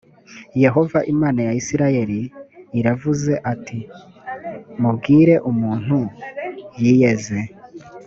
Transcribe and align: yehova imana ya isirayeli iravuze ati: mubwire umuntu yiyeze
yehova 0.63 0.99
imana 1.13 1.39
ya 1.47 1.53
isirayeli 1.61 2.19
iravuze 2.79 3.33
ati: 3.51 3.79
mubwire 4.79 5.35
umuntu 5.49 5.97
yiyeze 6.81 7.39